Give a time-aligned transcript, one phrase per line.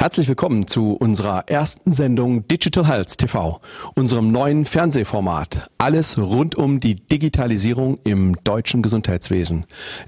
[0.00, 3.60] Herzlich willkommen zu unserer ersten Sendung Digital Health TV,
[3.96, 5.68] unserem neuen Fernsehformat.
[5.76, 9.64] Alles rund um die Digitalisierung im deutschen Gesundheitswesen.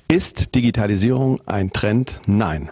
[0.06, 2.20] Ist Digitalisierung ein Trend?
[2.28, 2.70] Nein.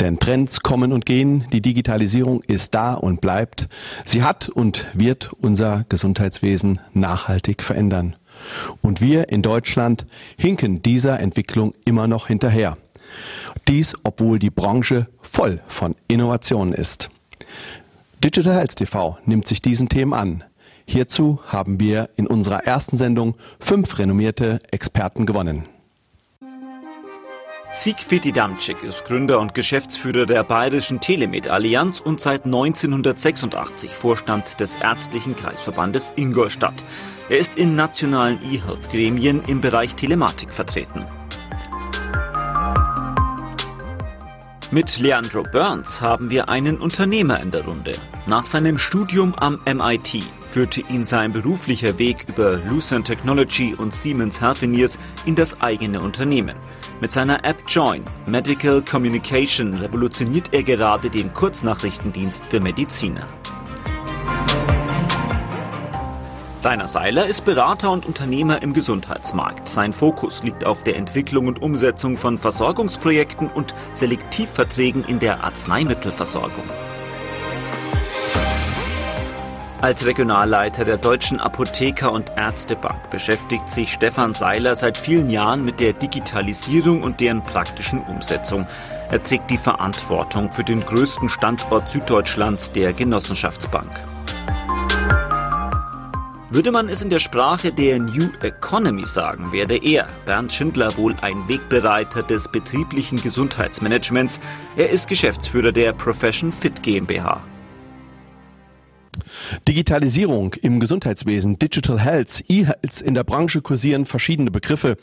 [0.00, 3.68] Denn Trends kommen und gehen, die Digitalisierung ist da und bleibt.
[4.04, 8.16] Sie hat und wird unser Gesundheitswesen nachhaltig verändern.
[8.82, 10.06] Und wir in Deutschland
[10.36, 12.76] hinken dieser Entwicklung immer noch hinterher.
[13.66, 17.08] Dies, obwohl die Branche voll von Innovationen ist.
[18.22, 20.44] Digital Health TV nimmt sich diesen Themen an.
[20.86, 25.64] Hierzu haben wir in unserer ersten Sendung fünf renommierte Experten gewonnen.
[27.74, 34.76] Siegfried Damczyk ist Gründer und Geschäftsführer der Bayerischen Telemed Allianz und seit 1986 Vorstand des
[34.76, 36.82] ärztlichen Kreisverbandes Ingolstadt.
[37.28, 41.04] Er ist in nationalen E-Health-Gremien im Bereich Telematik vertreten.
[44.70, 47.92] Mit Leandro Burns haben wir einen Unternehmer in der Runde.
[48.26, 54.42] Nach seinem Studium am MIT führte ihn sein beruflicher Weg über Lucent Technology und Siemens
[54.42, 56.54] Healthineers in das eigene Unternehmen.
[57.00, 63.26] Mit seiner App Join Medical Communication revolutioniert er gerade den Kurznachrichtendienst für Mediziner.
[66.64, 69.68] Rainer Seiler ist Berater und Unternehmer im Gesundheitsmarkt.
[69.68, 76.64] Sein Fokus liegt auf der Entwicklung und Umsetzung von Versorgungsprojekten und Selektivverträgen in der Arzneimittelversorgung.
[79.80, 85.78] Als Regionalleiter der Deutschen Apotheker- und Ärztebank beschäftigt sich Stefan Seiler seit vielen Jahren mit
[85.78, 88.66] der Digitalisierung und deren praktischen Umsetzung.
[89.12, 94.17] Er trägt die Verantwortung für den größten Standort Süddeutschlands der Genossenschaftsbank.
[96.50, 101.14] Würde man es in der Sprache der New Economy sagen, wäre er, Bernd Schindler, wohl
[101.20, 104.40] ein Wegbereiter des betrieblichen Gesundheitsmanagements.
[104.74, 107.42] Er ist Geschäftsführer der Profession Fit GmbH.
[109.66, 114.96] Digitalisierung im Gesundheitswesen, Digital Health, E-Health, in der Branche kursieren verschiedene Begriffe.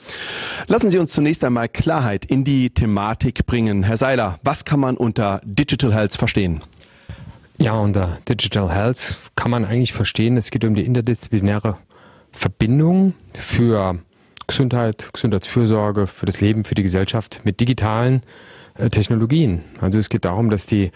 [0.65, 3.83] Lassen Sie uns zunächst einmal Klarheit in die Thematik bringen.
[3.83, 6.61] Herr Seiler, was kann man unter Digital Health verstehen?
[7.57, 11.77] Ja, unter Digital Health kann man eigentlich verstehen, es geht um die interdisziplinäre
[12.31, 13.99] Verbindung für
[14.47, 18.21] Gesundheit, Gesundheitsfürsorge, für das Leben, für die Gesellschaft mit digitalen
[18.77, 19.61] äh, Technologien.
[19.79, 20.91] Also es geht darum, dass die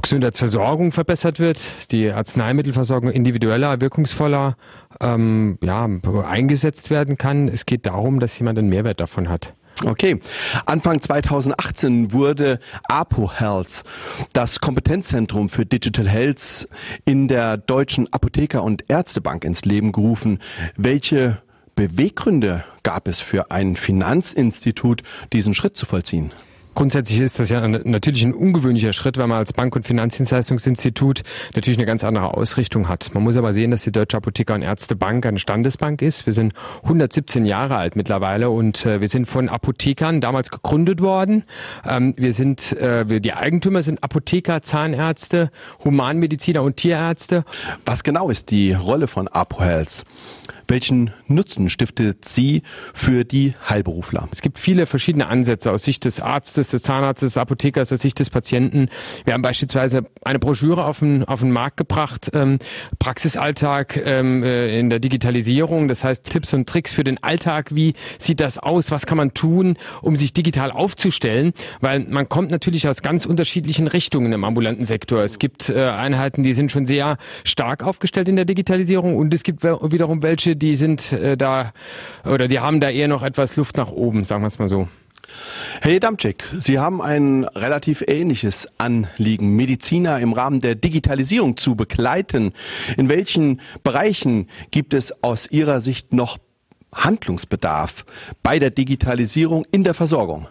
[0.00, 4.56] Gesundheitsversorgung verbessert wird, die Arzneimittelversorgung individueller, wirkungsvoller
[5.00, 5.88] ähm, ja,
[6.24, 7.48] eingesetzt werden kann.
[7.48, 9.54] Es geht darum, dass jemand einen Mehrwert davon hat.
[9.84, 10.20] Okay.
[10.66, 13.82] Anfang 2018 wurde APO Health,
[14.32, 16.68] das Kompetenzzentrum für Digital Health
[17.04, 20.38] in der Deutschen Apotheker- und Ärztebank ins Leben gerufen.
[20.76, 21.42] Welche
[21.74, 25.02] Beweggründe gab es für ein Finanzinstitut,
[25.32, 26.32] diesen Schritt zu vollziehen?
[26.74, 31.22] Grundsätzlich ist das ja natürlich ein ungewöhnlicher Schritt, weil man als Bank- und Finanzdienstleistungsinstitut
[31.54, 33.12] natürlich eine ganz andere Ausrichtung hat.
[33.14, 36.26] Man muss aber sehen, dass die Deutsche Apotheker- und Ärztebank eine Standesbank ist.
[36.26, 36.52] Wir sind
[36.82, 41.44] 117 Jahre alt mittlerweile und äh, wir sind von Apothekern damals gegründet worden.
[41.88, 45.50] Ähm, wir sind, äh, die Eigentümer sind Apotheker, Zahnärzte,
[45.84, 47.44] Humanmediziner und Tierärzte.
[47.86, 50.04] Was genau ist die Rolle von ApoHealth?
[50.66, 52.62] Welchen Nutzen stiftet sie
[52.92, 54.28] für die Heilberufler?
[54.30, 58.18] Es gibt viele verschiedene Ansätze aus Sicht des Arztes, des Zahnarztes, des Apothekers, aus Sicht
[58.18, 58.88] des Patienten.
[59.24, 62.58] Wir haben beispielsweise eine Broschüre auf den, auf den Markt gebracht, ähm,
[62.98, 67.74] Praxisalltag ähm, äh, in der Digitalisierung, das heißt Tipps und Tricks für den Alltag.
[67.74, 68.90] Wie sieht das aus?
[68.90, 71.52] Was kann man tun, um sich digital aufzustellen?
[71.80, 75.22] Weil man kommt natürlich aus ganz unterschiedlichen Richtungen im ambulanten Sektor.
[75.22, 79.42] Es gibt äh, Einheiten, die sind schon sehr stark aufgestellt in der Digitalisierung und es
[79.42, 81.72] gibt wiederum welche, die sind äh, da
[82.24, 84.88] oder die haben da eher noch etwas Luft nach oben, sagen wir es mal so.
[85.80, 92.52] Herr Damczyk, Sie haben ein relativ ähnliches Anliegen, Mediziner im Rahmen der Digitalisierung zu begleiten.
[92.96, 96.38] In welchen Bereichen gibt es aus Ihrer Sicht noch
[96.92, 98.04] Handlungsbedarf
[98.42, 100.48] bei der Digitalisierung in der Versorgung?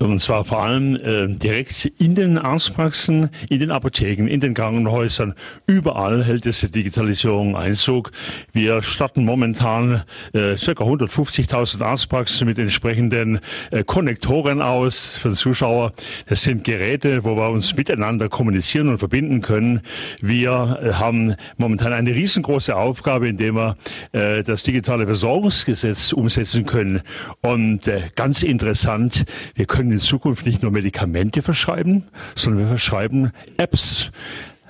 [0.00, 5.34] Und zwar vor allem äh, direkt in den Arztpraxen, in den Apotheken, in den Krankenhäusern.
[5.66, 8.10] Überall hält diese Digitalisierung Einzug.
[8.50, 10.72] Wir starten momentan äh, ca.
[10.72, 15.92] 150.000 Arztpraxen mit entsprechenden äh, Konnektoren aus für den Zuschauer.
[16.26, 19.82] Das sind Geräte, wo wir uns miteinander kommunizieren und verbinden können.
[20.22, 23.76] Wir äh, haben momentan eine riesengroße Aufgabe, indem wir
[24.12, 27.02] äh, das digitale Versorgungsgesetz umsetzen können.
[27.42, 32.04] Und äh, ganz interessant, wir können in Zukunft nicht nur Medikamente verschreiben,
[32.34, 34.10] sondern wir verschreiben Apps.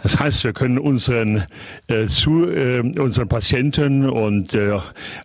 [0.03, 1.45] Das heißt, wir können unseren,
[1.87, 4.79] äh, zu, äh, unseren Patienten und äh,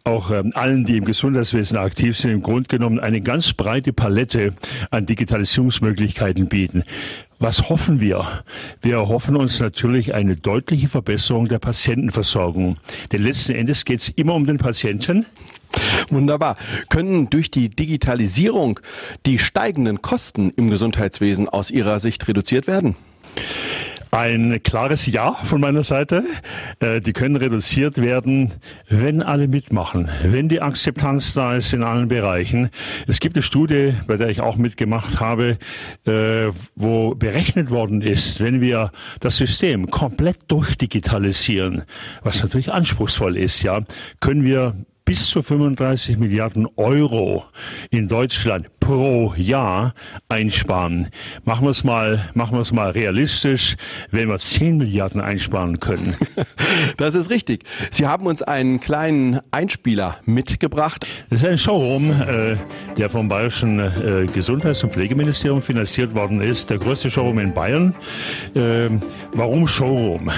[0.03, 4.53] auch äh, allen, die im Gesundheitswesen aktiv sind, im Grunde genommen eine ganz breite Palette
[4.91, 6.83] an Digitalisierungsmöglichkeiten bieten.
[7.39, 8.25] Was hoffen wir?
[8.81, 12.77] Wir hoffen uns natürlich eine deutliche Verbesserung der Patientenversorgung.
[13.11, 15.25] Denn letzten Endes geht es immer um den Patienten.
[16.09, 16.57] Wunderbar.
[16.89, 18.79] Können durch die Digitalisierung
[19.25, 22.95] die steigenden Kosten im Gesundheitswesen aus Ihrer Sicht reduziert werden?
[24.15, 26.23] Ein klares Ja von meiner Seite.
[26.79, 28.53] Äh, die können reduziert werden,
[28.87, 32.69] wenn alle mitmachen, wenn die Akzeptanz da ist in allen Bereichen.
[33.07, 35.57] Es gibt eine Studie, bei der ich auch mitgemacht habe,
[36.05, 41.83] äh, wo berechnet worden ist, wenn wir das System komplett durchdigitalisieren,
[42.23, 43.81] was natürlich anspruchsvoll ist, ja,
[44.21, 47.45] können wir bis zu 35 Milliarden Euro
[47.91, 49.95] in Deutschland pro Jahr
[50.29, 51.07] einsparen.
[51.43, 53.77] Machen wir es mal, machen wir es mal realistisch,
[54.11, 56.15] wenn wir 10 Milliarden einsparen können.
[56.97, 57.63] Das ist richtig.
[57.91, 61.05] Sie haben uns einen kleinen Einspieler mitgebracht.
[61.29, 62.55] Das ist ein Showroom, äh,
[62.97, 66.69] der vom Bayerischen äh, Gesundheits- und Pflegeministerium finanziert worden ist.
[66.69, 67.95] Der größte Showroom in Bayern.
[68.55, 68.89] Äh,
[69.33, 70.29] warum Showroom?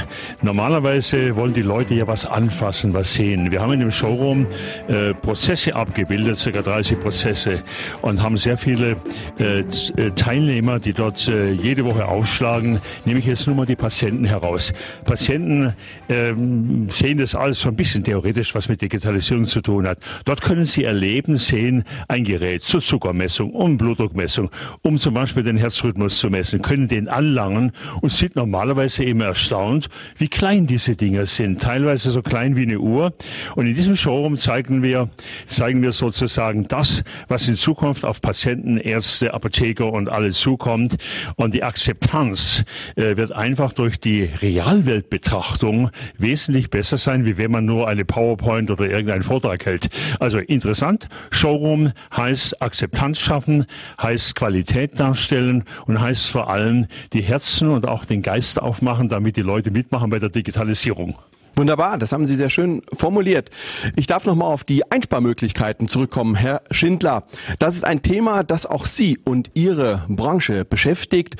[0.41, 3.51] Normalerweise wollen die Leute ja was anfassen, was sehen.
[3.51, 4.47] Wir haben in dem Showroom
[4.87, 7.63] äh, Prozesse abgebildet, circa 30 Prozesse,
[8.01, 8.97] und haben sehr viele
[9.39, 12.79] äh, äh, Teilnehmer, die dort äh, jede Woche aufschlagen.
[13.05, 14.73] Nehme ich jetzt nur mal die Patienten heraus.
[15.05, 15.73] Patienten
[16.09, 19.99] ähm, sehen das alles so ein bisschen theoretisch, was mit Digitalisierung zu tun hat.
[20.25, 24.49] Dort können sie erleben, sehen ein Gerät zur Zuckermessung, um Blutdruckmessung,
[24.81, 29.89] um zum Beispiel den Herzrhythmus zu messen, können den anlangen und sind normalerweise immer erstaunt,
[30.17, 31.61] wie klein diese Dinger sind.
[31.61, 33.13] Teilweise so klein wie eine Uhr.
[33.55, 35.09] Und in diesem Showroom zeigen wir,
[35.45, 40.97] zeigen wir sozusagen das, was in Zukunft auf Patienten, Ärzte, Apotheker und alle zukommt.
[41.37, 42.65] Und die Akzeptanz
[42.97, 48.69] äh, wird einfach durch die Realweltbetrachtung wesentlich besser sein, wie wenn man nur eine PowerPoint
[48.69, 49.87] oder irgendeinen Vortrag hält.
[50.19, 51.07] Also interessant.
[51.31, 53.65] Showroom heißt Akzeptanz schaffen,
[54.01, 59.37] heißt Qualität darstellen und heißt vor allem die Herzen und auch den Geist aufmachen, damit
[59.37, 61.15] die Leute mitmachen bei der Digitalisierung.
[61.57, 63.49] Wunderbar, das haben Sie sehr schön formuliert.
[63.95, 67.23] Ich darf noch mal auf die Einsparmöglichkeiten zurückkommen, Herr Schindler.
[67.57, 71.37] Das ist ein Thema, das auch Sie und Ihre Branche beschäftigt.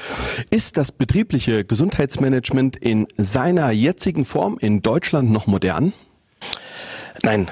[0.50, 5.94] Ist das betriebliche Gesundheitsmanagement in seiner jetzigen Form in Deutschland noch modern?
[7.22, 7.48] Nein,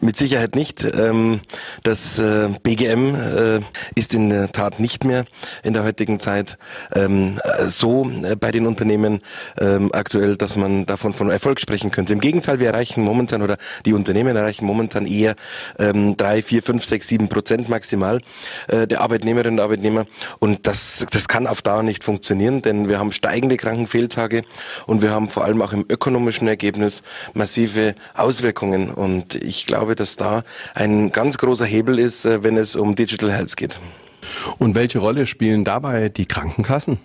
[0.00, 0.84] mit Sicherheit nicht.
[0.84, 1.40] Ähm,
[1.82, 3.60] das äh, BGM äh,
[3.94, 5.24] ist in der Tat nicht mehr
[5.62, 6.58] in der heutigen Zeit
[6.94, 9.20] ähm, so äh, bei den Unternehmen
[9.58, 12.12] ähm, aktuell, dass man davon von Erfolg sprechen könnte.
[12.12, 15.34] Im Gegenteil, wir erreichen momentan oder die Unternehmen erreichen momentan eher
[15.76, 18.20] drei, vier, fünf, sechs, sieben Prozent maximal
[18.68, 20.06] der Arbeitnehmerinnen und Arbeitnehmer.
[20.38, 24.42] Und das, das kann auf Dauer nicht funktionieren, denn wir haben steigende Krankenfehltage
[24.86, 27.02] und wir haben vor allem auch im ökonomischen Ergebnis
[27.34, 28.90] massive Auswirkungen.
[28.90, 30.44] Und ich glaube, glaube, dass da
[30.74, 33.80] ein ganz großer Hebel ist, äh, wenn es um Digital Health geht.
[34.58, 36.98] Und welche Rolle spielen dabei die Krankenkassen?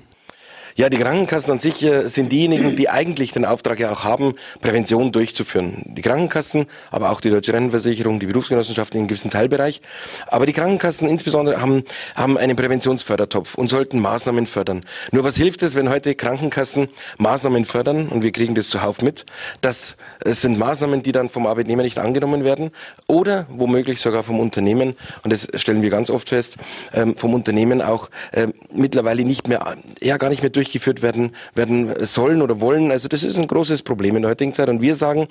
[0.77, 4.35] Ja, die Krankenkassen an sich äh, sind diejenigen, die eigentlich den Auftrag ja auch haben,
[4.59, 5.83] Prävention durchzuführen.
[5.85, 9.81] Die Krankenkassen, aber auch die Deutsche Rentenversicherung, die Berufsgenossenschaft in einem gewissen Teilbereich.
[10.27, 14.83] Aber die Krankenkassen insbesondere haben, haben einen Präventionsfördertopf und sollten Maßnahmen fördern.
[15.13, 16.89] Nur was hilft es, wenn heute Krankenkassen
[17.19, 19.25] Maßnahmen fördern und wir kriegen das zuhauf mit?
[19.61, 19.95] Das
[20.25, 22.71] sind Maßnahmen, die dann vom Arbeitnehmer nicht angenommen werden
[23.07, 24.97] oder womöglich sogar vom Unternehmen.
[25.23, 26.57] Und das stellen wir ganz oft fest,
[26.93, 31.31] ähm, vom Unternehmen auch äh, mittlerweile nicht mehr, ja gar nicht mehr durch durchgeführt werden,
[31.53, 32.91] werden sollen oder wollen.
[32.91, 34.67] Also das ist ein großes Problem in der heutigen Zeit.
[34.69, 35.27] Und wir sagen,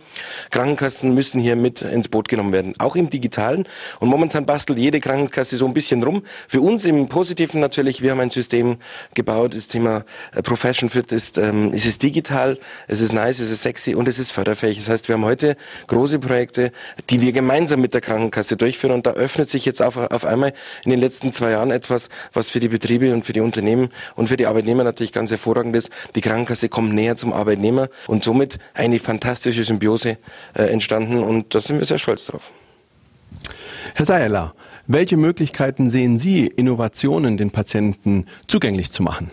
[0.50, 3.66] Krankenkassen müssen hier mit ins Boot genommen werden, auch im Digitalen.
[3.98, 6.22] Und momentan bastelt jede Krankenkasse so ein bisschen rum.
[6.48, 8.76] Für uns im Positiven natürlich, wir haben ein System
[9.14, 13.62] gebaut, das Thema äh, Profession Fit ist, ähm, es digital, es ist nice, es ist
[13.62, 14.78] sexy und es ist förderfähig.
[14.78, 15.56] Das heißt, wir haben heute
[15.88, 16.70] große Projekte,
[17.10, 20.52] die wir gemeinsam mit der Krankenkasse durchführen und da öffnet sich jetzt auf, auf einmal
[20.84, 24.28] in den letzten zwei Jahren etwas, was für die Betriebe und für die Unternehmen und
[24.28, 25.90] für die Arbeitnehmer natürlich ganz ganz hervorragend ist.
[26.14, 30.18] Die Krankenkasse kommt näher zum Arbeitnehmer und somit eine fantastische Symbiose
[30.52, 32.52] äh, entstanden und da sind wir sehr stolz drauf.
[33.94, 34.54] Herr Seierler,
[34.86, 39.30] welche Möglichkeiten sehen Sie, Innovationen den Patienten zugänglich zu machen?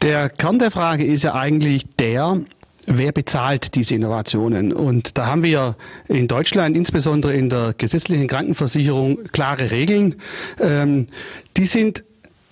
[0.00, 2.40] Der Kern der Frage ist ja eigentlich der,
[2.86, 4.72] wer bezahlt diese Innovationen?
[4.72, 5.76] Und da haben wir
[6.08, 10.14] in Deutschland, insbesondere in der gesetzlichen Krankenversicherung, klare Regeln.
[10.60, 11.08] Ähm,
[11.58, 12.04] die sind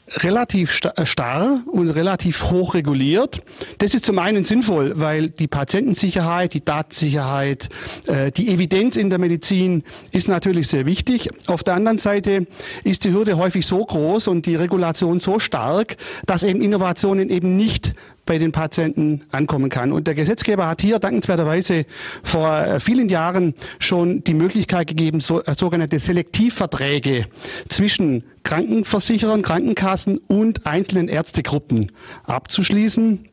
[0.08, 3.42] relativ äh, starr und relativ hoch reguliert.
[3.78, 7.68] Das ist zum einen sinnvoll, weil die Patientensicherheit, die Datensicherheit,
[8.06, 9.82] äh, die Evidenz in der Medizin
[10.12, 11.28] ist natürlich sehr wichtig.
[11.46, 12.46] Auf der anderen Seite
[12.84, 15.96] ist die Hürde häufig so groß und die Regulation so stark,
[16.26, 17.94] dass eben Innovationen eben nicht
[18.26, 19.92] bei den Patienten ankommen kann.
[19.92, 21.87] Und der Gesetzgeber hat hier dankenswerterweise
[22.23, 27.26] vor äh, vielen Jahren schon die Möglichkeit gegeben, so, sogenannte Selektivverträge
[27.68, 31.91] zwischen Krankenversicherern, Krankenkassen und einzelnen Ärztegruppen
[32.25, 33.29] abzuschließen.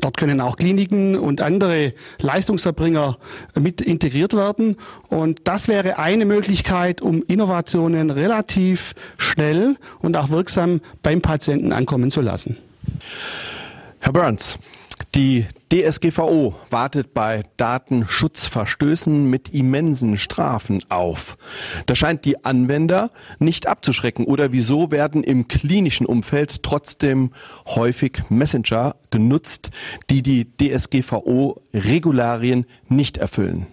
[0.00, 3.18] Dort können auch Kliniken und andere Leistungserbringer
[3.58, 4.76] mit integriert werden.
[5.08, 12.10] Und das wäre eine Möglichkeit, um Innovationen relativ schnell und auch wirksam beim Patienten ankommen
[12.10, 12.56] zu lassen.
[14.00, 14.58] Herr Burns,
[15.16, 21.38] die DSGVO wartet bei Datenschutzverstößen mit immensen Strafen auf.
[21.86, 24.26] Das scheint die Anwender nicht abzuschrecken.
[24.26, 27.32] Oder wieso werden im klinischen Umfeld trotzdem
[27.64, 29.70] häufig Messenger genutzt,
[30.10, 33.68] die die DSGVO-Regularien nicht erfüllen?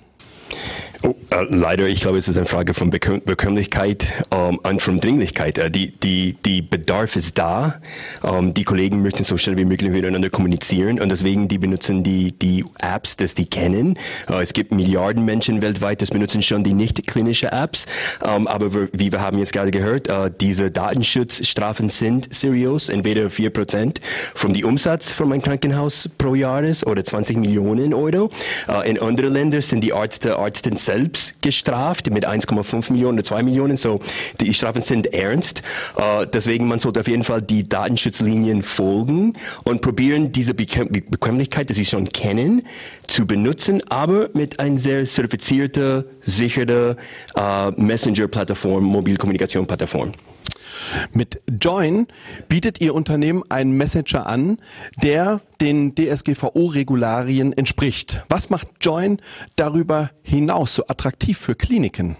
[1.05, 5.01] Oh, äh, leider, ich glaube, es ist eine Frage von Bekömm Bekömmlichkeit ähm, und von
[5.01, 5.57] Dringlichkeit.
[5.57, 7.81] Äh, die, die, die Bedarf ist da.
[8.23, 12.31] Ähm, die Kollegen möchten so schnell wie möglich miteinander kommunizieren und deswegen die benutzen die,
[12.31, 13.99] die Apps, die kennen.
[14.29, 17.85] Äh, es gibt Milliarden Menschen weltweit, das benutzen schon die nicht klinische Apps.
[18.23, 22.87] Ähm, aber wir, wie wir haben jetzt gerade gehört, äh, diese Datenschutzstrafen sind seriös.
[22.87, 23.99] Entweder vier Prozent
[24.35, 28.29] vom die Umsatz von einem Krankenhaus pro Jahr ist oder 20 Millionen Euro.
[28.69, 33.43] Äh, in anderen Ländern sind die Ärzte, Ärzte selbst gestraft mit 1,5 Millionen oder 2
[33.43, 33.77] Millionen.
[33.77, 33.99] So,
[34.39, 35.63] die Strafen sind ernst.
[35.97, 39.33] Uh, deswegen, man sollte auf jeden Fall die Datenschutzlinien folgen
[39.63, 42.63] und probieren, diese Bequemlichkeit, die Sie schon kennen,
[43.07, 46.97] zu benutzen, aber mit einer sehr zertifizierten, sicheren
[47.37, 50.11] uh, Messenger-Plattform, Mobilkommunikation-Plattform.
[51.11, 52.07] Mit Join
[52.49, 54.57] bietet Ihr Unternehmen einen Messenger an,
[55.01, 58.23] der den DSGVO-Regularien entspricht.
[58.29, 59.21] Was macht Join
[59.55, 62.17] darüber hinaus so attraktiv für Kliniken?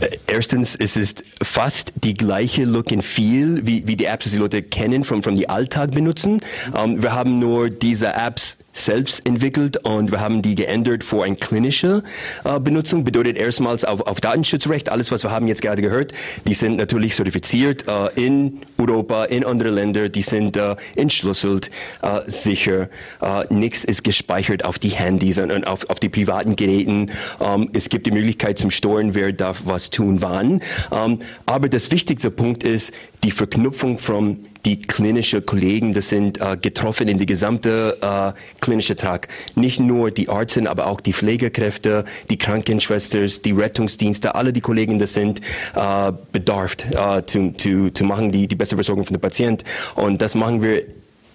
[0.00, 4.38] Äh, erstens, es ist fast die gleiche Look and Feel wie, wie die Apps, die,
[4.38, 6.40] Leute kennen, vom, vom die Alltag benutzen.
[6.72, 11.24] Um, ähm, wir haben nur diese Apps selbst entwickelt und wir haben die geändert für
[11.24, 12.02] eine klinische
[12.44, 13.04] äh, Benutzung.
[13.04, 16.12] Bedeutet erstmals auf, auf Datenschutzrecht, alles was wir haben jetzt gerade gehört,
[16.46, 21.70] die sind natürlich zertifiziert äh, in Europa, in andere Länder, die sind äh, entschlüsselt,
[22.02, 22.88] äh, sicher.
[23.20, 27.10] Äh, nichts ist gespeichert auf die Handys und, auf, auf die privaten Geräten.
[27.40, 30.62] Ähm, es gibt die Möglichkeit zum Steuern, wer darf was tun, wann.
[30.92, 32.92] Ähm, aber das wichtigste Punkt ist
[33.24, 38.96] die Verknüpfung von die klinische Kollegen, das sind äh, getroffen in die gesamte äh, klinische
[38.96, 39.28] Trag.
[39.54, 44.98] Nicht nur die Ärzte, aber auch die Pflegekräfte, die Krankenschwestern, die Rettungsdienste, alle die Kollegen,
[44.98, 45.40] das sind
[45.76, 49.64] äh, bedarft, äh, zu, zu, zu machen, die, die beste Versorgung von dem Patient.
[49.94, 50.82] Und das machen wir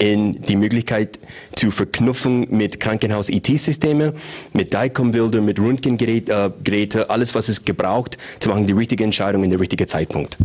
[0.02, 1.20] in die Möglichkeit
[1.56, 4.14] zu verknüpfen mit Krankenhaus-IT-Systeme,
[4.52, 9.52] mit DICOM-Bilder, mit Röntgengeräte, äh, alles, was es gebraucht, zu machen die richtige Entscheidung in
[9.52, 10.38] der richtigen Zeitpunkt.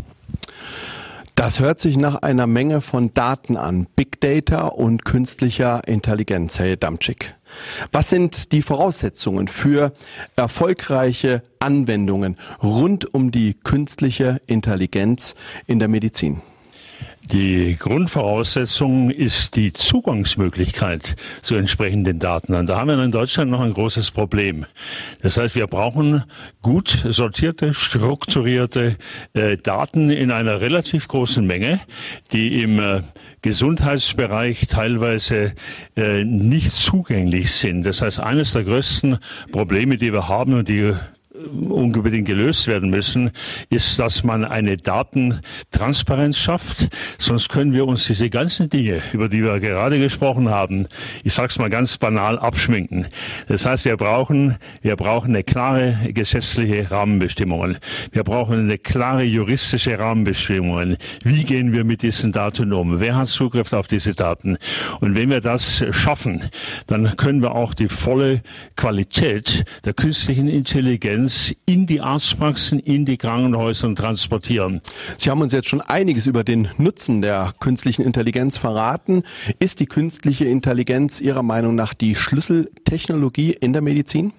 [1.36, 6.76] Das hört sich nach einer Menge von Daten an, Big Data und künstlicher Intelligenz, Herr
[6.76, 7.34] Damczyk.
[7.92, 9.92] Was sind die Voraussetzungen für
[10.34, 15.34] erfolgreiche Anwendungen rund um die künstliche Intelligenz
[15.66, 16.42] in der Medizin?
[17.32, 22.54] Die Grundvoraussetzung ist die Zugangsmöglichkeit zu entsprechenden Daten.
[22.54, 24.64] Und da haben wir in Deutschland noch ein großes Problem.
[25.22, 26.22] Das heißt, wir brauchen
[26.62, 28.96] gut sortierte, strukturierte
[29.32, 31.80] äh, Daten in einer relativ großen Menge,
[32.32, 33.02] die im äh,
[33.42, 35.54] Gesundheitsbereich teilweise
[35.96, 37.84] äh, nicht zugänglich sind.
[37.84, 39.18] Das heißt, eines der größten
[39.50, 40.94] Probleme, die wir haben und die
[41.68, 43.30] unbedingt gelöst werden müssen,
[43.70, 46.88] ist, dass man eine Datentransparenz schafft.
[47.18, 50.86] Sonst können wir uns diese ganzen Dinge, über die wir gerade gesprochen haben,
[51.24, 53.06] ich sage es mal ganz banal, abschminken.
[53.48, 57.78] Das heißt, wir brauchen, wir brauchen eine klare gesetzliche Rahmenbestimmungen.
[58.12, 60.96] Wir brauchen eine klare juristische Rahmenbestimmungen.
[61.22, 63.00] Wie gehen wir mit diesen Daten um?
[63.00, 64.56] Wer hat Zugriff auf diese Daten?
[65.00, 66.50] Und wenn wir das schaffen,
[66.86, 68.42] dann können wir auch die volle
[68.76, 74.80] Qualität der künstlichen Intelligenz Intelligenz in die Arztpraxen, in die Krankenhäuser transportieren.
[75.18, 79.24] Sie haben uns jetzt schon einiges über den Nutzen der künstlichen Intelligenz verraten.
[79.58, 84.32] Ist die künstliche Intelligenz Ihrer Meinung nach die Schlüsseltechnologie in der Medizin?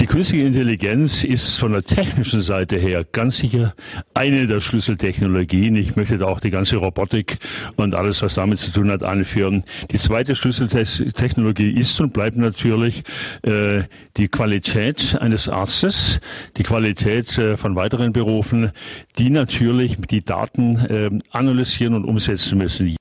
[0.00, 3.74] Die künstliche Intelligenz ist von der technischen Seite her ganz sicher
[4.12, 5.76] eine der Schlüsseltechnologien.
[5.76, 7.38] Ich möchte da auch die ganze Robotik
[7.76, 9.62] und alles, was damit zu tun hat, anführen.
[9.92, 13.04] Die zweite Schlüsseltechnologie ist und bleibt natürlich
[13.42, 13.82] äh,
[14.16, 16.20] die Qualität eines Arztes,
[16.56, 18.72] die Qualität äh, von weiteren Berufen,
[19.18, 22.96] die natürlich die Daten äh, analysieren und umsetzen müssen.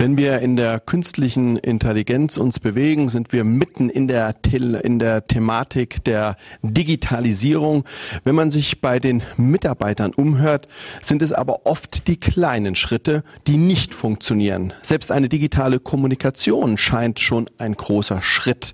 [0.00, 5.26] Wenn wir in der künstlichen Intelligenz uns bewegen, sind wir mitten in der, in der
[5.26, 7.84] Thematik der Digitalisierung.
[8.24, 10.68] Wenn man sich bei den Mitarbeitern umhört,
[11.02, 14.72] sind es aber oft die kleinen Schritte, die nicht funktionieren.
[14.80, 18.72] Selbst eine digitale Kommunikation scheint schon ein großer Schritt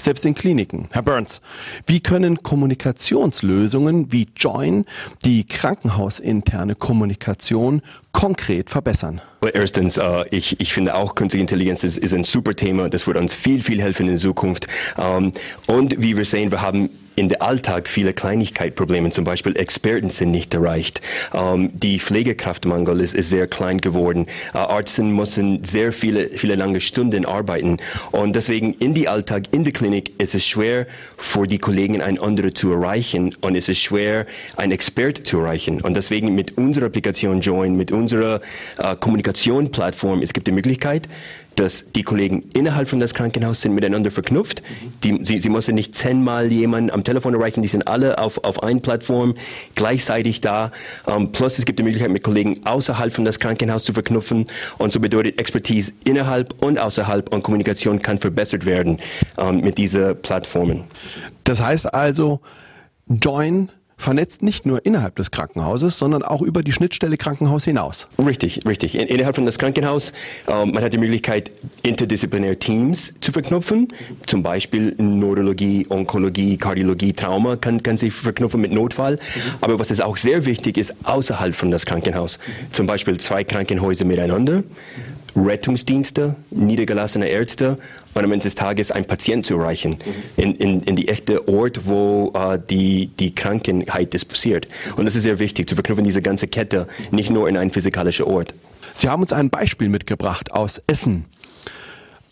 [0.00, 0.88] selbst in Kliniken.
[0.92, 1.40] Herr Burns,
[1.86, 4.86] wie können Kommunikationslösungen wie Join
[5.24, 9.20] die krankenhausinterne Kommunikation konkret verbessern?
[9.54, 12.88] Erstens, uh, ich, ich finde auch künstliche Intelligenz ist, ist ein super Thema.
[12.88, 14.66] Das wird uns viel, viel helfen in Zukunft.
[14.96, 15.32] Um,
[15.66, 16.90] und wie wir sehen, wir haben
[17.20, 21.02] in der Alltag viele Kleinigkeitsprobleme, zum Beispiel Experten sind nicht erreicht.
[21.34, 24.26] Ähm, die Pflegekraftmangel ist, ist, sehr klein geworden.
[24.54, 27.76] Äh, Ärzte müssen sehr viele, viele lange Stunden arbeiten.
[28.10, 30.86] Und deswegen in die Alltag, in der Klinik ist es schwer
[31.18, 33.36] für die Kollegen, ein andere zu erreichen.
[33.42, 34.24] Und es ist schwer,
[34.56, 35.82] einen Expert zu erreichen.
[35.82, 38.40] Und deswegen mit unserer Applikation Join, mit unserer
[38.78, 41.06] äh, Kommunikationsplattform, es gibt die Möglichkeit,
[41.60, 44.62] dass die Kollegen innerhalb von das Krankenhaus sind miteinander verknüpft.
[45.04, 48.62] Die, sie, sie müssen nicht zehnmal jemanden am Telefon erreichen, die sind alle auf, auf
[48.62, 49.34] einer Plattform
[49.74, 50.72] gleichzeitig da.
[51.04, 54.46] Um, ähm, plus es gibt die Möglichkeit, mit Kollegen außerhalb von das Krankenhaus zu verknüpfen.
[54.78, 58.98] Und so bedeutet Expertise innerhalb und außerhalb und Kommunikation kann verbessert werden
[59.36, 60.84] um, ähm, mit diesen Plattformen.
[61.44, 62.40] Das heißt also,
[63.06, 68.08] Join vernetzt nicht nur innerhalb des Krankenhauses, sondern auch über die Schnittstelle Krankenhaus hinaus.
[68.18, 68.96] Richtig, richtig.
[68.96, 70.12] In, innerhalb von das Krankenhaus,
[70.46, 71.50] äh, man hat die Möglichkeit,
[71.82, 73.88] interdisziplinäre Teams zu verknüpfen.
[74.26, 79.18] Zum Beispiel Neurologie, Onkologie, Kardiologie, Trauma kann, kann sich verknüpfen mit Notfall.
[79.60, 82.38] Aber was ist auch sehr wichtig ist, außerhalb von das Krankenhaus.
[82.72, 84.62] Zum Beispiel zwei Krankenhäuser miteinander.
[85.36, 87.78] Rettungsdienste, niedergelassene Ärzte
[88.14, 89.96] und am Ende des Tages ein Patient zu erreichen,
[90.36, 94.68] in, in, in die echte Ort, wo äh, die, die Krankheit ist passiert.
[94.96, 98.26] Und das ist sehr wichtig, zu verknüpfen diese ganze Kette, nicht nur in einen physikalischen
[98.26, 98.54] Ort.
[98.94, 101.26] Sie haben uns ein Beispiel mitgebracht aus Essen.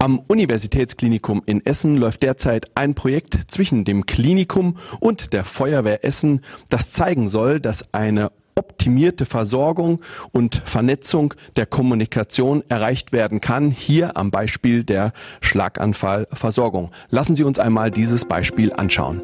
[0.00, 6.42] Am Universitätsklinikum in Essen läuft derzeit ein Projekt zwischen dem Klinikum und der Feuerwehr Essen,
[6.68, 10.00] das zeigen soll, dass eine optimierte Versorgung
[10.32, 13.70] und Vernetzung der Kommunikation erreicht werden kann.
[13.70, 16.90] Hier am Beispiel der Schlaganfallversorgung.
[17.08, 19.22] Lassen Sie uns einmal dieses Beispiel anschauen.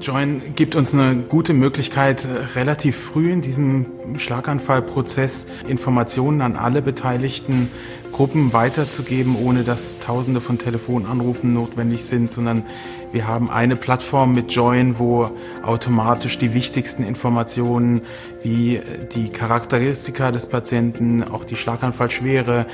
[0.00, 3.84] Join gibt uns eine gute Möglichkeit, relativ früh in diesem
[4.16, 7.70] Schlaganfallprozess Informationen an alle Beteiligten
[8.12, 12.64] Gruppen weiterzugeben, ohne dass Tausende von Telefonanrufen notwendig sind, sondern
[13.12, 15.30] wir haben eine Plattform mit Join, wo
[15.62, 18.02] automatisch die wichtigsten Informationen
[18.42, 18.80] wie
[19.14, 22.66] die Charakteristika des Patienten, auch die Schlaganfallschwere,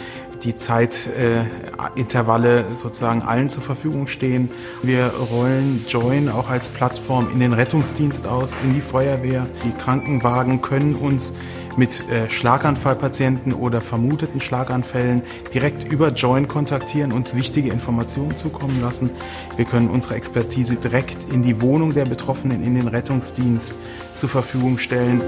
[0.43, 4.51] die Zeitintervalle äh, sozusagen allen zur Verfügung stehen.
[4.83, 9.47] Wir rollen Join auch als Plattform in den Rettungsdienst aus, in die Feuerwehr.
[9.65, 11.35] Die Krankenwagen können uns
[11.77, 19.11] mit äh, Schlaganfallpatienten oder vermuteten Schlaganfällen direkt über Join kontaktieren, uns wichtige Informationen zukommen lassen.
[19.57, 23.75] Wir können unsere Expertise direkt in die Wohnung der Betroffenen, in den Rettungsdienst
[24.15, 25.23] zur Verfügung stellen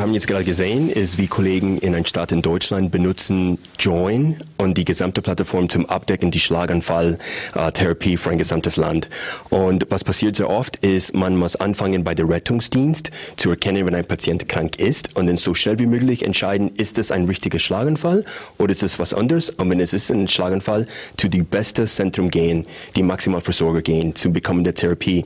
[0.00, 4.36] wir haben jetzt gerade gesehen, ist, wie Kollegen in einer Stadt in Deutschland benutzen Join
[4.58, 9.08] und die gesamte Plattform zum Abdecken die Schlaganfalltherapie für ein gesamtes Land.
[9.48, 13.94] Und was passiert sehr oft ist, man muss anfangen bei der Rettungsdienst zu erkennen, wenn
[13.94, 17.58] ein Patient krank ist und dann so schnell wie möglich entscheiden, ist es ein richtiger
[17.58, 18.26] Schlaganfall
[18.58, 19.48] oder ist es was anderes?
[19.48, 22.66] Und wenn es ist ein Schlaganfall, zu die beste Zentrum gehen,
[22.96, 25.24] die Maximalversorger gehen, zu bekommen der Therapie.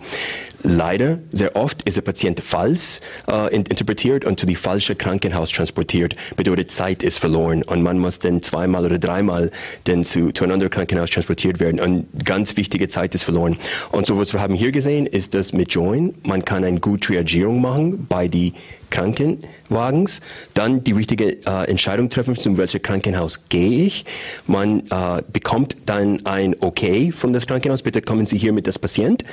[0.67, 6.17] Leider, sehr oft ist der Patient falsch äh, interpretiert und zu die falsche Krankenhaus transportiert.
[6.37, 9.51] Bedeutet, Zeit ist verloren und man muss dann zweimal oder dreimal
[9.85, 13.57] dann zu, zu einem anderen Krankenhaus transportiert werden und ganz wichtige Zeit ist verloren.
[13.91, 17.09] Und so was wir haben hier gesehen, ist, dass mit Join man kann eine gute
[17.09, 18.55] Triagierung machen bei die
[18.95, 20.21] Krankenwagens,
[20.55, 24.05] dann die richtige äh, Entscheidung treffen, zu welchem Krankenhaus gehe ich.
[24.47, 28.79] Man äh, bekommt dann ein Okay von das Krankenhaus, bitte kommen Sie hier mit das
[28.79, 29.25] Patient.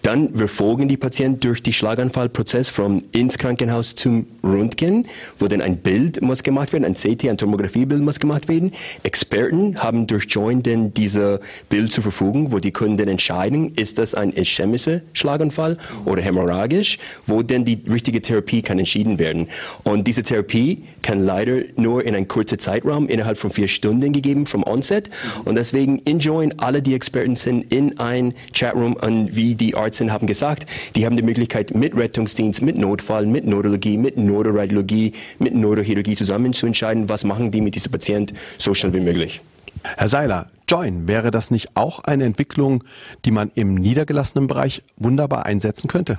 [0.00, 5.06] Dann wir folgen die Patient durch die Schlaganfallprozess vom ins Krankenhaus zum Röntgen,
[5.36, 8.72] wo dann ein Bild muss gemacht werden, ein CT, ein Tomographiebild muss gemacht werden.
[9.02, 13.98] Experten haben durch Join denn diese Bild zur Verfügung, wo die können dann entscheiden, ist
[13.98, 19.48] das ein ischämischer Schlaganfall oder hämorrhagisch, wo denn die richtige Therapie kann entschieden entschieden werden.
[19.84, 24.46] Und diese Therapie kann leider nur in einem kurzen Zeitraum, innerhalb von vier Stunden gegeben
[24.46, 25.10] vom Onset.
[25.44, 30.26] Und deswegen enjoyen alle die Experten sind in ein Chatroom und wie die Ärzte haben
[30.26, 36.14] gesagt, die haben die Möglichkeit mit Rettungsdienst, mit Notfall, mit Neurologie, mit Neuroradiologie, mit Neurochirurgie
[36.14, 39.40] zusammen zu entscheiden, was machen die mit diesem Patient so schnell wie möglich.
[39.82, 42.84] Herr Seiler, Join, wäre das nicht auch eine Entwicklung,
[43.24, 46.18] die man im niedergelassenen Bereich wunderbar einsetzen könnte?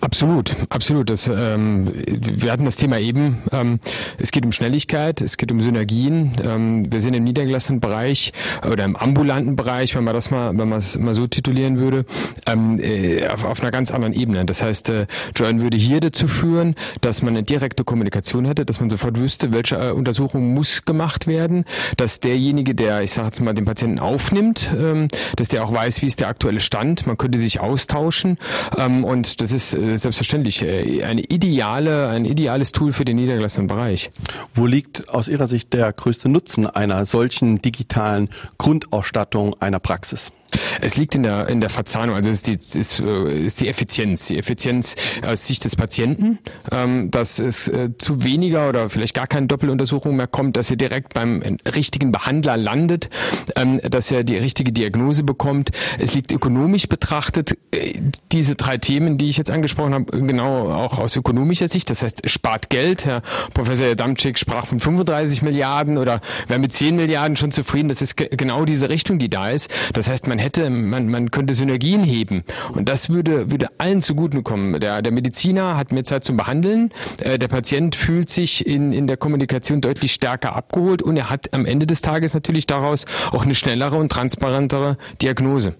[0.00, 1.10] Absolut, absolut.
[1.10, 3.42] Das, ähm, wir hatten das Thema eben.
[3.52, 3.80] Ähm,
[4.18, 6.32] es geht um Schnelligkeit, es geht um Synergien.
[6.44, 8.32] Ähm, wir sind im niedergelassenen Bereich
[8.70, 12.04] oder im ambulanten Bereich, wenn man das mal, wenn man es mal so titulieren würde,
[12.46, 14.44] ähm, äh, auf, auf, einer ganz anderen Ebene.
[14.44, 18.80] Das heißt, äh, Join würde hier dazu führen, dass man eine direkte Kommunikation hätte, dass
[18.80, 21.64] man sofort wüsste, welche äh, Untersuchung muss gemacht werden,
[21.96, 26.02] dass derjenige, der, ich sage jetzt mal, den Patienten aufnimmt, ähm, dass der auch weiß,
[26.02, 27.06] wie ist der aktuelle Stand.
[27.06, 28.38] Man könnte sich austauschen
[28.76, 33.68] ähm, und das ist äh, selbstverständlich äh, eine ideale, ein ideales Tool für den niedergelassenen
[33.68, 34.10] Bereich.
[34.52, 40.32] Wo liegt aus Ihrer Sicht der größte Nutzen einer solchen digitalen Grundausstattung einer Praxis?
[40.80, 43.68] Es liegt in der, in der Verzahnung, also es ist die, ist, äh, ist die
[43.68, 44.26] Effizienz.
[44.28, 44.94] Die Effizienz
[45.26, 46.38] aus Sicht des Patienten,
[46.70, 50.76] ähm, dass es äh, zu weniger oder vielleicht gar keine Doppeluntersuchung mehr kommt, dass er
[50.76, 51.42] direkt beim
[51.74, 53.08] richtigen Behandler landet,
[53.56, 55.70] ähm, dass er die richtige Diagnose bekommt.
[55.98, 57.94] Es liegt ökonomisch betrachtet, äh,
[58.32, 61.90] diese drei Themen, die ich jetzt angesprochen habe, genau auch aus ökonomischer Sicht.
[61.90, 63.04] Das heißt, spart Geld.
[63.04, 67.88] Herr Professor Damczyk sprach von 35 Milliarden oder wer mit 10 Milliarden schon zufrieden.
[67.88, 69.70] Das ist genau diese Richtung, die da ist.
[69.92, 72.44] Das heißt, man hätte, man, man könnte Synergien heben.
[72.72, 74.80] Und das würde, würde allen zugutekommen.
[74.80, 76.92] Der, der Mediziner hat mehr Zeit zum Behandeln.
[77.18, 81.52] Äh, der Patient fühlt sich in, in der Kommunikation deutlich stärker abgeholt und er hat
[81.52, 85.74] am Ende des Tages natürlich daraus auch eine schnellere und transparentere Diagnose.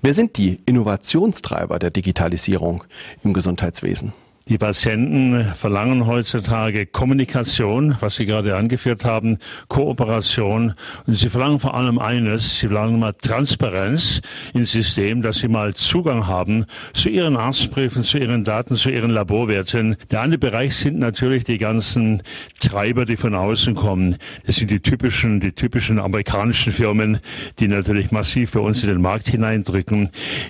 [0.00, 2.84] Wer sind die Innovationstreiber der Digitalisierung
[3.24, 4.12] im Gesundheitswesen?
[4.48, 9.36] Die Patienten verlangen heutzutage Kommunikation, was Sie gerade angeführt haben,
[9.68, 10.72] Kooperation.
[11.06, 14.22] Und sie verlangen vor allem eines, sie verlangen mal Transparenz
[14.54, 19.10] ins System, dass sie mal Zugang haben zu ihren Arztbriefen, zu ihren Daten, zu ihren
[19.10, 19.96] Laborwerten.
[20.10, 22.22] Der andere Bereich sind natürlich die ganzen
[22.58, 24.16] Treiber, die von außen kommen.
[24.46, 27.18] Das sind die typischen, die typischen amerikanischen Firmen,
[27.58, 30.08] die natürlich massiv bei uns in den Markt hineindrücken.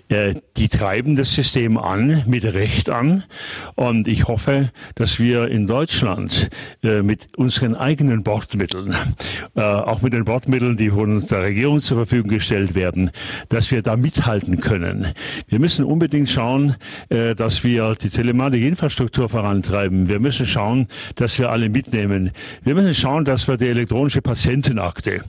[0.09, 3.25] Äh, die treiben das System an, mit Recht an.
[3.75, 6.51] Und ich hoffe, dass wir in Deutschland
[6.83, 8.95] äh, mit unseren eigenen Bordmitteln,
[9.57, 13.11] äh, auch mit den Bordmitteln, die von uns der Regierung zur Verfügung gestellt werden,
[13.49, 15.13] dass wir da mithalten können.
[15.47, 16.77] Wir müssen unbedingt schauen,
[17.09, 20.09] äh, dass wir die Telematikinfrastruktur vorantreiben.
[20.09, 22.33] Wir müssen schauen, dass wir alle mitnehmen.
[22.63, 25.23] Wir müssen schauen, dass wir die elektronische Patientenakte,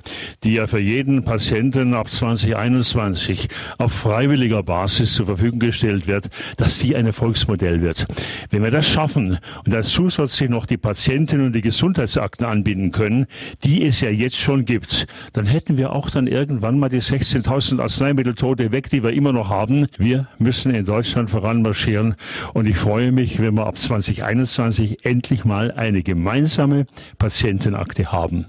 [0.43, 6.79] die ja für jeden Patienten ab 2021 auf freiwilliger Basis zur Verfügung gestellt wird, dass
[6.79, 8.07] sie ein Erfolgsmodell wird.
[8.49, 13.27] Wenn wir das schaffen und dann zusätzlich noch die Patienten und die Gesundheitsakten anbinden können,
[13.63, 17.79] die es ja jetzt schon gibt, dann hätten wir auch dann irgendwann mal die 16.000
[17.79, 19.87] Arzneimitteltote weg, die wir immer noch haben.
[19.97, 22.15] Wir müssen in Deutschland voranmarschieren
[22.53, 28.45] und ich freue mich, wenn wir ab 2021 endlich mal eine gemeinsame Patientenakte haben.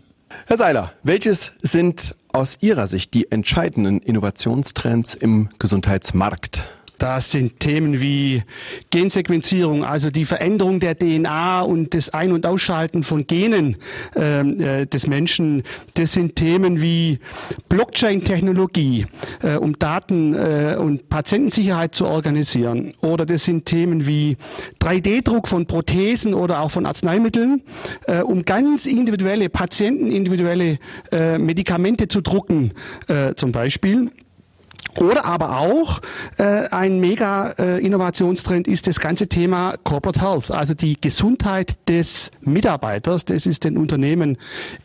[0.46, 6.68] Herr Seiler, welches sind aus Ihrer Sicht die entscheidenden Innovationstrends im Gesundheitsmarkt?
[7.00, 8.42] Das sind Themen wie
[8.90, 13.78] Gensequenzierung, also die Veränderung der DNA und das Ein- und Ausschalten von Genen
[14.14, 15.62] ähm, äh, des Menschen.
[15.94, 17.18] Das sind Themen wie
[17.70, 19.06] Blockchain-Technologie,
[19.42, 22.92] äh, um Daten äh, und Patientensicherheit zu organisieren.
[23.00, 24.36] Oder das sind Themen wie
[24.82, 27.62] 3D-Druck von Prothesen oder auch von Arzneimitteln,
[28.08, 30.78] äh, um ganz individuelle, patientenindividuelle
[31.12, 32.72] äh, Medikamente zu drucken,
[33.08, 34.10] äh, zum Beispiel.
[35.00, 36.00] Oder aber auch
[36.36, 42.30] äh, ein mega äh, Innovationstrend ist das ganze Thema Corporate Health, also die Gesundheit des
[42.40, 43.24] Mitarbeiters.
[43.24, 44.36] Das ist den Unternehmen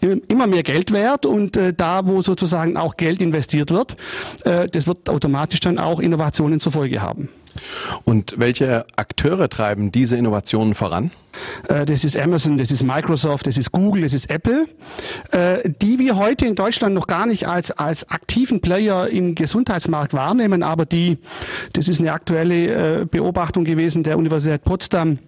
[0.02, 3.98] immer mehr Geld wert und äh, da, wo sozusagen auch Geld investiert wird,
[4.44, 7.30] äh, das wird automatisch dann auch Innovationen zur Folge haben.
[8.04, 11.12] Und welche Akteure treiben diese Innovationen voran?
[11.68, 14.68] Äh, das ist Amazon, das ist Microsoft, das ist Google, das ist Apple,
[15.32, 20.14] äh, die wir heute in Deutschland noch gar nicht als, als aktiven Player im Gesundheitsmarkt
[20.14, 21.18] wahrnehmen, aber die,
[21.74, 25.20] das ist eine aktuelle äh, Beobachtung gewesen der Universität Potsdam,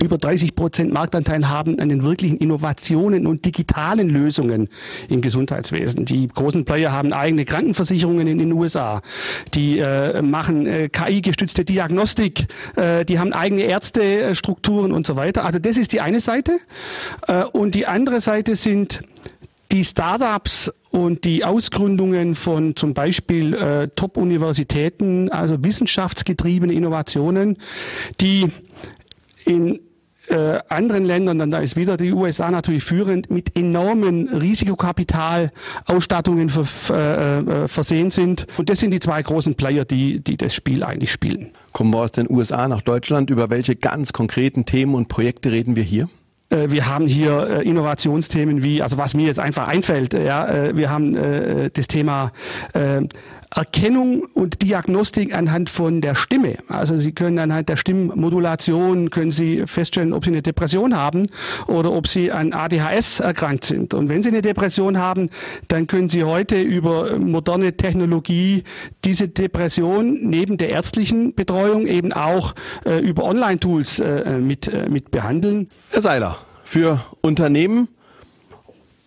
[0.00, 4.68] über 30 Prozent Marktanteil haben an den wirklichen Innovationen und digitalen Lösungen
[5.08, 6.04] im Gesundheitswesen.
[6.04, 9.00] Die großen Player haben eigene Krankenversicherungen in den USA.
[9.54, 12.46] Die äh, machen äh, KI-gestützte Diagnostik.
[12.76, 15.44] Äh, die haben eigene Ärztestrukturen und so weiter.
[15.44, 16.58] Also das ist die eine Seite.
[17.26, 19.02] Äh, und die andere Seite sind
[19.72, 27.58] die Startups und die Ausgründungen von zum Beispiel äh, Top-Universitäten, also wissenschaftsgetriebene Innovationen,
[28.20, 28.46] die
[29.46, 29.80] in
[30.28, 36.66] äh, anderen Ländern, dann da ist wieder die USA natürlich führend, mit enormen Risikokapitalausstattungen ver,
[36.90, 38.46] äh, äh, versehen sind.
[38.56, 41.52] Und das sind die zwei großen Player, die, die das Spiel eigentlich spielen.
[41.72, 43.30] Kommen wir aus den USA nach Deutschland.
[43.30, 46.08] Über welche ganz konkreten Themen und Projekte reden wir hier?
[46.50, 50.90] Äh, wir haben hier äh, Innovationsthemen wie, also was mir jetzt einfach einfällt, ja, wir
[50.90, 52.32] haben das Thema
[53.56, 56.58] Erkennung und Diagnostik anhand von der Stimme.
[56.68, 61.28] Also Sie können anhand der Stimmmodulation können Sie feststellen, ob Sie eine Depression haben
[61.66, 63.94] oder ob Sie an ADHS erkrankt sind.
[63.94, 65.30] Und wenn Sie eine Depression haben,
[65.68, 68.64] dann können Sie heute über moderne Technologie
[69.06, 75.10] diese Depression neben der ärztlichen Betreuung eben auch äh, über Online-Tools äh, mit, äh, mit
[75.10, 75.68] behandeln.
[75.92, 77.88] Herr Seiler, für Unternehmen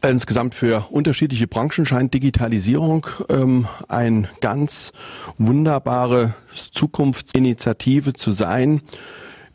[0.02, 4.94] Insgesamt für unterschiedliche Branchen scheint Digitalisierung ähm, ein ganz
[5.38, 8.82] wunderbare Zukunftsinitiative zu sein.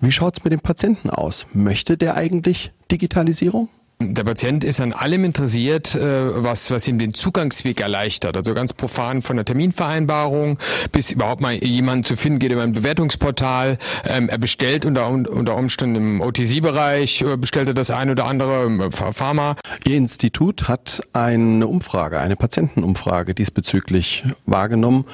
[0.00, 1.46] Wie schaut es mit dem Patienten aus?
[1.54, 3.70] Möchte der eigentlich Digitalisierung?
[4.00, 8.36] Der Patient ist an allem interessiert, äh, was, was ihm den Zugangsweg erleichtert.
[8.36, 10.58] Also ganz profan von der Terminvereinbarung
[10.92, 13.78] bis überhaupt mal jemanden zu finden, geht über ein Bewertungsportal.
[14.04, 18.66] Ähm, er bestellt unter, unter Umständen im OTC-Bereich, äh, bestellt er das ein oder andere
[18.66, 19.56] im Pharma.
[19.84, 25.04] Ihr Institut hat eine Umfrage, eine Patientenumfrage diesbezüglich wahrgenommen.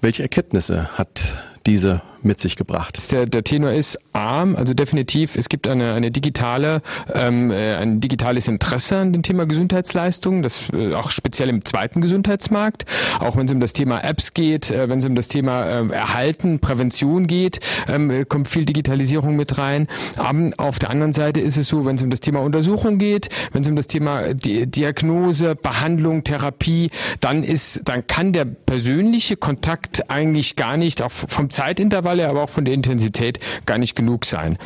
[0.00, 3.12] Welche Erkenntnisse hat diese mit sich gebracht?
[3.12, 6.82] Der, der Tenor ist arm, also definitiv, es gibt eine, eine digitale,
[7.14, 12.00] ähm, äh, ein digitales Interesse an dem Thema Gesundheitsleistungen, das äh, auch speziell im zweiten
[12.00, 12.84] Gesundheitsmarkt,
[13.20, 15.88] auch wenn es um das Thema Apps geht, äh, wenn es um das Thema äh,
[15.88, 19.86] Erhalten, Prävention geht, ähm, äh, kommt viel Digitalisierung mit rein.
[20.16, 23.28] Aber auf der anderen Seite ist es so, wenn es um das Thema Untersuchung geht,
[23.52, 29.36] wenn es um das Thema Di Diagnose, Behandlung, Therapie, dann ist, dann kann der persönliche
[29.36, 34.26] Kontakt eigentlich gar nicht auch vom Zeitintervall, aber auch von der Intensität gar nicht genug
[34.26, 34.58] sein.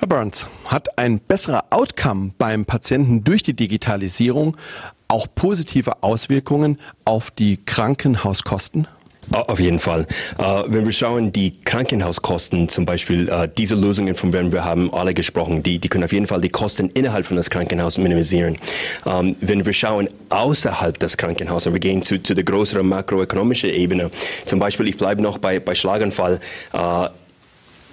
[0.00, 4.58] Herr Burns, hat ein besserer Outcome beim Patienten durch die Digitalisierung
[5.08, 8.86] auch positive Auswirkungen auf die Krankenhauskosten?
[9.30, 10.06] Auf jeden Fall.
[10.38, 14.92] Uh, wenn wir schauen, die Krankenhauskosten zum Beispiel, uh, diese Lösungen, von denen wir haben
[14.94, 18.56] alle gesprochen, die, die können auf jeden Fall die Kosten innerhalb von das Krankenhaus minimisieren.
[19.04, 24.10] Um, wenn wir schauen außerhalb des Krankenhauses, wir gehen zu, zu der größeren makroökonomischen Ebene,
[24.44, 26.40] zum Beispiel, ich bleibe noch bei, bei Schlaganfall,
[26.72, 27.06] uh,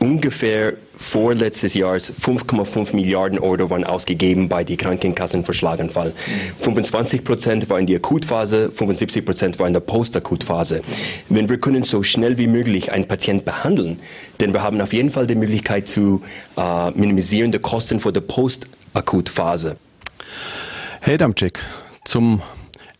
[0.03, 6.11] ungefähr vorletztes Jahres 5,5 Milliarden Euro waren ausgegeben bei den Krankenkassen für Schlaganfall.
[6.59, 10.81] 25 Prozent war in der Akutphase, 75 Prozent war in der Postakutphase.
[11.29, 13.99] Wenn wir können so schnell wie möglich einen Patient behandeln,
[14.41, 16.21] denn wir haben auf jeden Fall die Möglichkeit zu
[16.57, 19.77] äh, minimisieren die Kosten für die Postakutphase.
[20.99, 21.59] Hey Damczyk,
[22.03, 22.41] zum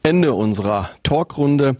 [0.05, 1.77] Ende unserer Talkrunde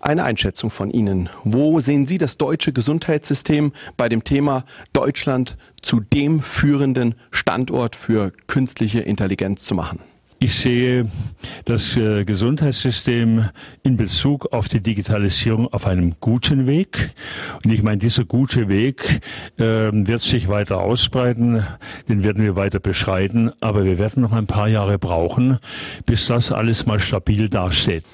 [0.00, 1.28] eine Einschätzung von Ihnen.
[1.44, 8.32] Wo sehen Sie das deutsche Gesundheitssystem bei dem Thema Deutschland zu dem führenden Standort für
[8.48, 10.00] künstliche Intelligenz zu machen?
[10.42, 11.08] Ich sehe
[11.66, 13.48] das äh, Gesundheitssystem
[13.84, 17.14] in Bezug auf die Digitalisierung auf einem guten Weg.
[17.64, 19.20] Und ich meine, dieser gute Weg
[19.56, 21.64] äh, wird sich weiter ausbreiten,
[22.08, 25.60] den werden wir weiter beschreiten, aber wir werden noch ein paar Jahre brauchen,
[26.06, 28.04] bis das alles mal stabil dasteht.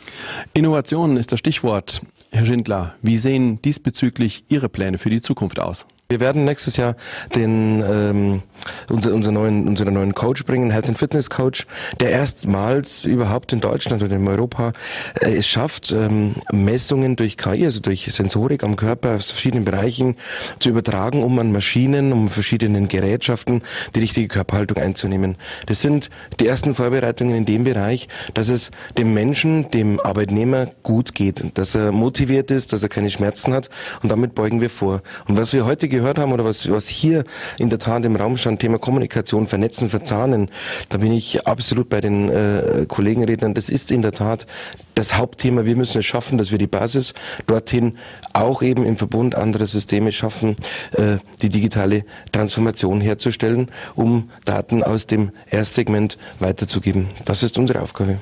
[0.52, 2.02] Innovation ist das Stichwort.
[2.30, 5.86] Herr Schindler, wie sehen diesbezüglich Ihre Pläne für die Zukunft aus?
[6.10, 6.94] Wir werden nächstes Jahr
[7.34, 8.42] den ähm,
[8.90, 11.66] unser, unser neuen, unseren neuen Coach bringen, Health and Fitness Coach,
[12.00, 14.72] der erstmals überhaupt in Deutschland oder in Europa
[15.20, 20.16] äh, es schafft, ähm, Messungen durch KI, also durch Sensorik am Körper aus verschiedenen Bereichen
[20.58, 23.62] zu übertragen, um an Maschinen, um verschiedenen Gerätschaften
[23.94, 25.36] die richtige Körperhaltung einzunehmen.
[25.66, 31.14] Das sind die ersten Vorbereitungen in dem Bereich, dass es dem Menschen, dem Arbeitnehmer gut
[31.14, 33.68] geht, dass er motiviert ist, dass er keine Schmerzen hat
[34.02, 35.02] und damit beugen wir vor.
[35.26, 37.24] Und was wir heute gehört haben oder was, was hier
[37.58, 40.48] in der Tat im Raum stand, Thema Kommunikation, Vernetzen, Verzahnen,
[40.88, 43.52] da bin ich absolut bei den äh, Kollegenrednern.
[43.52, 44.46] Das ist in der Tat
[44.94, 45.66] das Hauptthema.
[45.66, 47.14] Wir müssen es schaffen, dass wir die Basis
[47.46, 47.98] dorthin
[48.32, 50.56] auch eben im Verbund anderer Systeme schaffen,
[50.92, 57.08] äh, die digitale Transformation herzustellen, um Daten aus dem Erstsegment weiterzugeben.
[57.24, 58.18] Das ist unsere Aufgabe.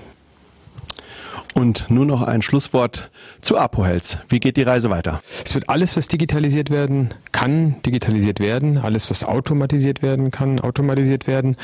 [1.54, 4.20] Und nur noch ein Schlusswort zu ApoHealth.
[4.28, 5.22] Wie geht die Reise weiter?
[5.44, 8.78] Es wird alles, was digitalisiert werden kann, digitalisiert werden.
[8.78, 11.56] Alles, was automatisiert werden kann, automatisiert werden.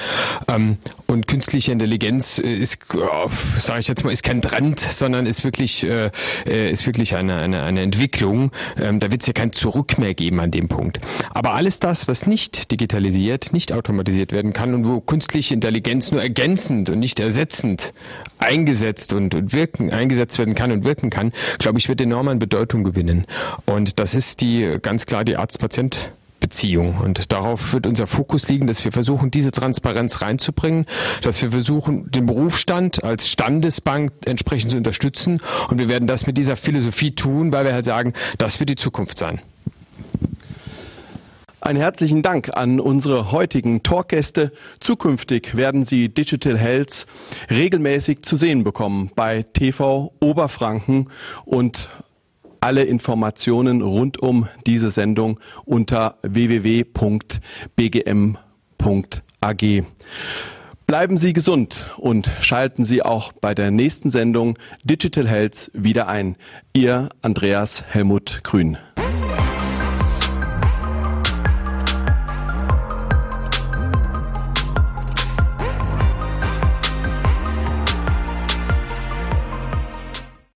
[0.48, 5.44] Ähm, und künstliche Intelligenz ist, oh, sage ich jetzt mal, ist kein Trend, sondern ist
[5.44, 6.10] wirklich, äh,
[6.46, 8.50] äh, ist wirklich eine, eine, eine Entwicklung.
[8.80, 11.00] Ähm, da wird es ja kein Zurück mehr geben an dem Punkt.
[11.30, 16.22] Aber alles das, was nicht digitalisiert, nicht automatisiert werden kann und wo künstliche Intelligenz nur
[16.22, 17.92] ergänzend und nicht ersetzend
[18.38, 22.38] eingesetzt und, und wirken, eingesetzt werden kann und wirken kann, glaube ich, wird enorm an
[22.38, 23.26] Bedeutung gewinnen.
[23.66, 26.98] Und das ist die ganz klar die Arzt-Patient- Beziehung.
[26.98, 30.86] Und darauf wird unser Fokus liegen, dass wir versuchen, diese Transparenz reinzubringen,
[31.22, 35.40] dass wir versuchen, den Berufsstand als Standesbank entsprechend zu unterstützen.
[35.68, 38.74] Und wir werden das mit dieser Philosophie tun, weil wir halt sagen, das wird die
[38.74, 39.40] Zukunft sein.
[41.62, 44.50] Einen herzlichen Dank an unsere heutigen Talkgäste.
[44.80, 47.06] Zukünftig werden Sie Digital Health
[47.50, 51.08] regelmäßig zu sehen bekommen bei TV Oberfranken
[51.44, 51.88] und
[52.58, 56.82] alle Informationen rund um diese Sendung unter www.bgm.ag.
[60.88, 66.34] Bleiben Sie gesund und schalten Sie auch bei der nächsten Sendung Digital Health wieder ein.
[66.72, 68.78] Ihr Andreas Helmut Grün.